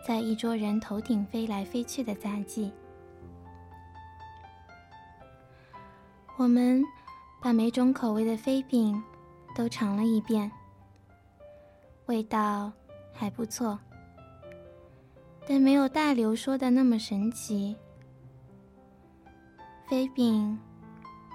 [0.07, 2.73] 在一桌人头顶飞来飞去的杂技。
[6.39, 6.83] 我们
[7.41, 9.01] 把每种口味的飞饼
[9.55, 10.51] 都尝了一遍。
[12.07, 12.73] 味道
[13.13, 13.79] 还不错。
[15.47, 17.77] 但没有大刘说的那么神奇。
[19.89, 20.59] 飞饼，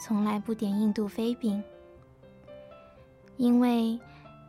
[0.01, 1.61] 从来不点印度飞饼。
[3.37, 3.99] 因为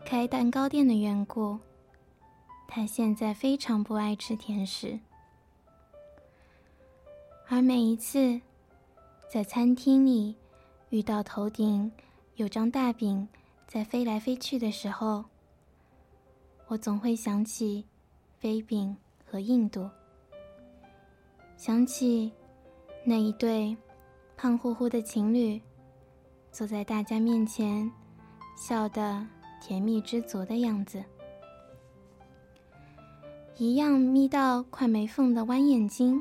[0.05, 1.59] 开蛋糕店的缘故，
[2.66, 4.99] 他现在非常不爱吃甜食，
[7.49, 8.41] 而每一次。
[9.30, 10.34] 在餐厅里
[10.89, 11.93] 遇到头顶
[12.36, 13.28] 有张大饼
[13.66, 15.22] 在飞来飞去的时候，
[16.66, 17.84] 我总会想起
[18.39, 19.86] 飞饼和印度，
[21.59, 22.32] 想起
[23.05, 23.76] 那一对
[24.34, 25.61] 胖乎乎的情侣
[26.51, 27.93] 坐在大家面前
[28.59, 29.25] 笑得
[29.63, 31.03] 甜蜜知足的样子，
[33.57, 36.21] 一样眯到快没缝的弯眼睛，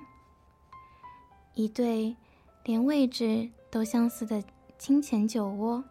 [1.55, 2.15] 一对。
[2.63, 4.43] 连位置都相似的
[4.77, 5.81] 清浅酒窝，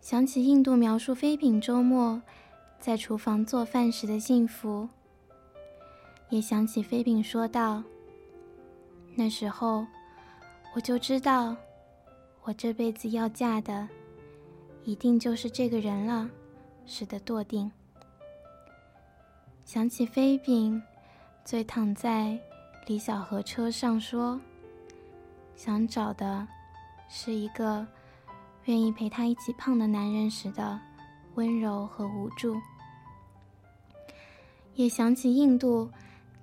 [0.00, 2.22] 想起印度描述妃嫔周末
[2.78, 4.88] 在厨房做饭时的幸福，
[6.28, 7.82] 也想起妃嫔说道
[9.16, 9.84] ：“那时候
[10.76, 11.56] 我就知道，
[12.44, 13.88] 我这辈子要嫁的
[14.90, 16.28] 一定就是这个人了。”
[16.84, 17.70] 使得堕定。
[19.64, 20.82] 想起飞饼
[21.44, 22.36] 醉躺在
[22.86, 24.40] 李小河车上说。
[25.54, 26.48] 想找的，
[27.08, 27.86] 是一个
[28.64, 30.80] 愿意陪他一起胖的男人时的
[31.34, 32.56] 温柔和无助。
[34.74, 35.88] 也想起印度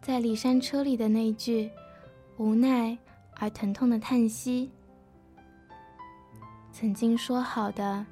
[0.01, 1.69] 在里山车里的那句
[2.37, 2.95] 无奈
[3.35, 4.71] 而疼痛的叹息。
[6.71, 8.05] 曾经说好的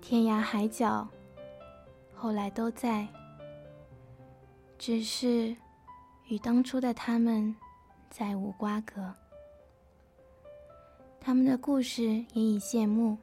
[0.00, 1.06] 天涯海角，
[2.14, 3.06] 后来都在，
[4.78, 5.54] 只是
[6.28, 7.54] 与当初的他们
[8.08, 9.14] 再无瓜葛。
[11.20, 13.16] 他们的故事也已谢幕，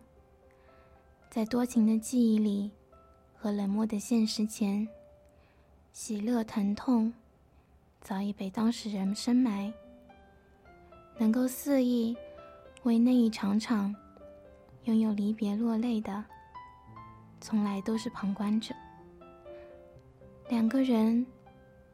[1.29, 2.71] 在多情的记忆里
[3.35, 4.87] 和冷漠的现实前，
[5.91, 7.11] 喜乐疼痛
[8.01, 9.73] 早已被当事人深埋。
[11.17, 12.15] 能够肆意
[12.83, 13.93] 为那一场场
[14.83, 16.23] 拥有离别落泪的，
[17.39, 18.73] 从来都是旁观者。
[20.49, 21.25] 两个人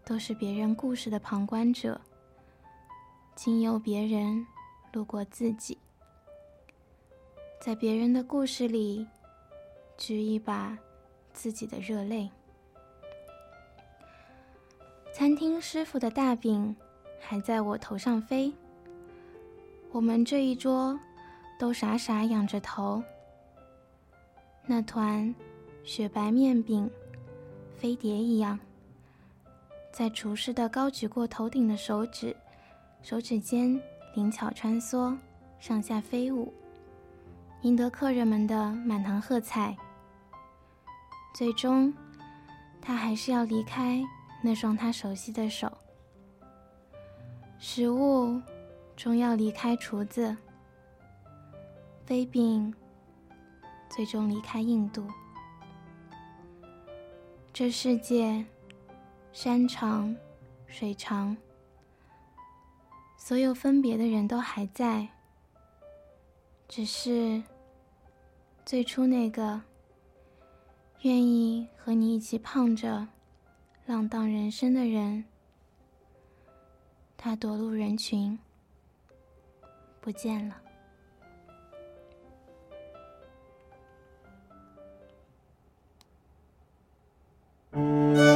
[0.05, 1.99] 都是别人故事的旁观者，
[3.35, 4.45] 经由别人
[4.91, 5.77] 路过自己。
[7.59, 9.07] 在别人的故事里，
[9.97, 10.77] 掬一把
[11.33, 12.29] 自己的热泪。
[15.13, 16.75] 餐厅师傅的大饼
[17.19, 18.53] 还在我头上飞。
[19.91, 20.99] 我们这一桌
[21.59, 23.01] 都傻傻仰着头。
[24.65, 25.33] 那团
[25.83, 26.89] 雪白面饼，
[27.75, 28.57] 飞碟一样，
[29.91, 32.35] 在厨师的高举过头顶的手指，
[33.01, 33.79] 手指间
[34.15, 35.17] 灵巧穿梭，
[35.59, 36.53] 上下飞舞。
[37.63, 39.75] 赢得客人们的满堂喝彩。
[41.33, 41.93] 最终，
[42.81, 44.01] 他还是要离开
[44.41, 45.71] 那双他熟悉的手。
[47.59, 48.41] 食物
[48.95, 50.35] 终要离开厨子，
[52.05, 52.73] 飞饼
[53.93, 55.05] 最终离开印度。
[57.53, 58.43] 这世界，
[59.31, 60.15] 山长
[60.65, 61.37] 水长，
[63.17, 65.07] 所有分别的人都还在，
[66.67, 67.43] 只是。
[68.65, 69.61] 最初那个
[71.01, 73.09] 愿意和你一起胖着
[73.85, 75.25] 浪荡人生的人，
[77.17, 78.39] 他躲入人群，
[79.99, 80.62] 不见了。
[87.75, 88.32] Música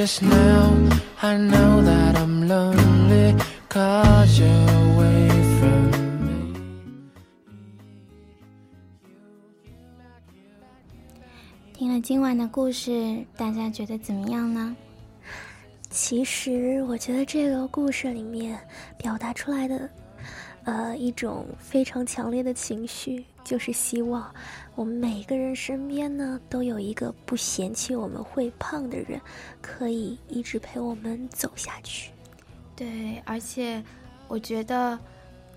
[0.00, 0.72] just now
[1.20, 3.36] I know that I'm lonely
[3.68, 5.28] cause you're away
[5.58, 5.90] from
[6.24, 6.54] me
[11.74, 14.74] 听了今晚的故事，大家觉得怎么样呢？
[15.90, 18.58] 其实我觉得这个故事里面
[18.96, 19.90] 表达出来的，
[20.64, 24.32] 呃，一种非常强烈的情绪，就是希望
[24.74, 29.20] 我们每个人身边呢，都有一个不嫌弃我们会胖的人，
[29.60, 32.10] 可以一直陪我们走下去。
[32.76, 33.82] 对，而且
[34.28, 34.98] 我觉得，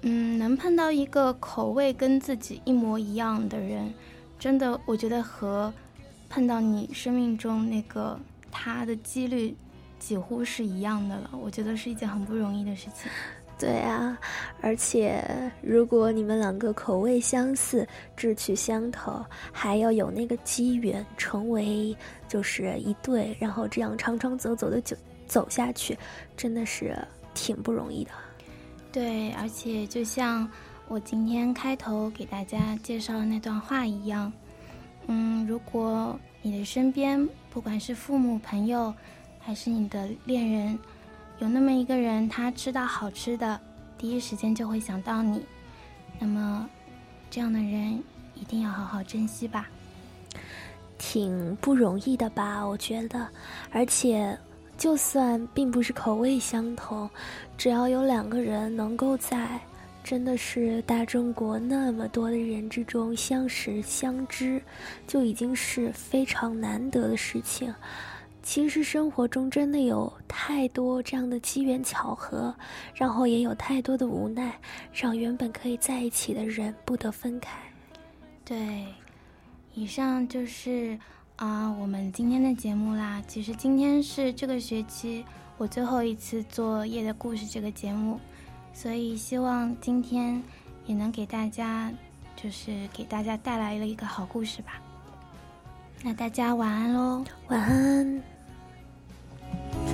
[0.01, 3.93] 嗯，能碰到一个口味跟自己一模一样的人，
[4.39, 5.73] 真的，我觉得和
[6.29, 8.19] 碰到你生命中那个
[8.51, 9.55] 他的几率。
[9.99, 13.09] 几乎是一样的了，我觉得是一件很不容易的事情。
[13.63, 14.19] 对啊，
[14.59, 15.23] 而且
[15.61, 21.95] 如果你们两个口味相似、志趣相投，还要有那个机缘成为
[22.27, 24.93] 就是一对，然后这样长长走走的走
[25.27, 25.97] 走下去，
[26.35, 26.93] 真的是
[27.33, 28.11] 挺不容易的。
[28.91, 30.45] 对，而且就像
[30.89, 34.29] 我今天开头给大家介绍的那段话一样，
[35.07, 38.93] 嗯，如果你的身边不管是父母、朋友，
[39.39, 40.77] 还是你的恋人，
[41.39, 43.59] 有那么一个人，他吃到好吃的，
[43.97, 45.43] 第一时间就会想到你。
[46.19, 46.69] 那么，
[47.29, 48.01] 这样的人
[48.33, 49.67] 一定要好好珍惜吧。
[50.97, 53.27] 挺不容易的吧，我觉得。
[53.71, 54.37] 而且，
[54.77, 57.09] 就算并不是口味相同，
[57.57, 59.59] 只要有两个人能够在
[60.01, 64.61] 真的是大中国那么多的人之中相识相知，
[65.05, 67.73] 就已经是非常难得的事情。
[68.43, 72.53] 其实生活中真的有太多这样的机缘巧合，
[72.93, 74.59] 然后也有太多的无奈，
[74.93, 77.57] 让原本可以在一起的人不得分开。
[78.43, 78.85] 对，
[79.73, 80.99] 以上就是
[81.37, 83.23] 啊我们今天的节目啦。
[83.25, 85.23] 其实今天是这个学期
[85.57, 88.19] 我最后一次做《夜的故事》这个节目，
[88.73, 90.43] 所以希望今天
[90.85, 91.89] 也能给大家，
[92.35, 94.81] 就是给大家带来了一个好故事吧。
[96.03, 98.32] 那大家晚安喽，晚安。
[99.53, 99.92] Yeah.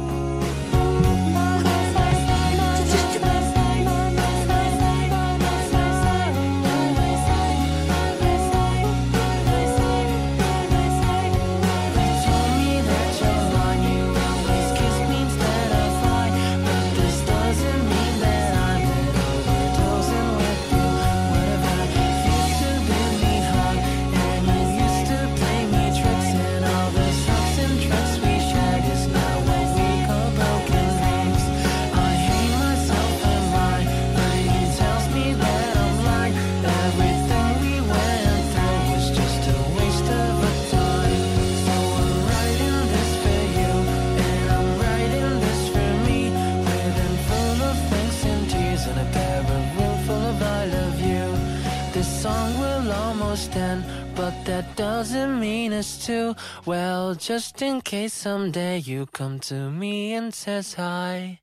[54.16, 57.16] But that doesn't mean it's too well.
[57.16, 61.40] Just in case someday you come to me and says hi.